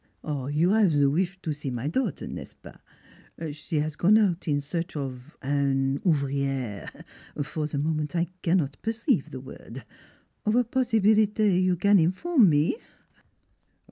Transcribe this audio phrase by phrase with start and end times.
[0.27, 2.79] "You 'ave ze wish to see my daughter, n'est ce pas?
[3.39, 6.89] S'e has gone out in search of an ouvri ere
[7.43, 9.85] for the moment I cannot perceive the word;
[10.43, 12.77] of a possibility you can inform me?